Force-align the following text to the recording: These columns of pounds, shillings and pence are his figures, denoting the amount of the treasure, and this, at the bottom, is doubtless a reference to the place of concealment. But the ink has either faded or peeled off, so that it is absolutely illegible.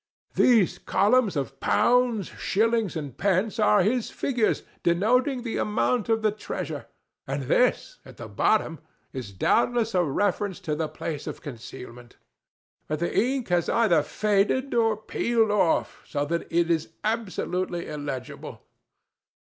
These 0.33 0.79
columns 0.79 1.35
of 1.35 1.59
pounds, 1.59 2.29
shillings 2.29 2.95
and 2.95 3.15
pence 3.15 3.59
are 3.59 3.83
his 3.83 4.09
figures, 4.09 4.63
denoting 4.81 5.43
the 5.43 5.57
amount 5.57 6.09
of 6.09 6.23
the 6.23 6.31
treasure, 6.31 6.87
and 7.27 7.43
this, 7.43 7.99
at 8.03 8.17
the 8.17 8.27
bottom, 8.27 8.79
is 9.13 9.31
doubtless 9.31 9.93
a 9.93 10.03
reference 10.03 10.59
to 10.61 10.73
the 10.73 10.87
place 10.87 11.27
of 11.27 11.43
concealment. 11.43 12.17
But 12.87 12.97
the 12.97 13.15
ink 13.15 13.49
has 13.49 13.69
either 13.69 14.01
faded 14.01 14.73
or 14.73 14.97
peeled 14.97 15.51
off, 15.51 16.01
so 16.07 16.25
that 16.25 16.47
it 16.51 16.71
is 16.71 16.89
absolutely 17.03 17.87
illegible. 17.87 18.63